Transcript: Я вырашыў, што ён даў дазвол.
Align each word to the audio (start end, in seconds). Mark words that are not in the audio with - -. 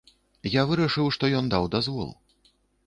Я 0.59 0.63
вырашыў, 0.71 1.11
што 1.19 1.31
ён 1.41 1.53
даў 1.57 1.71
дазвол. 1.77 2.11